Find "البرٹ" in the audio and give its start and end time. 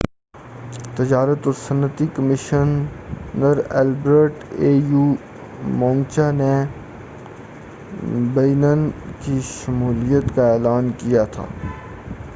3.73-4.35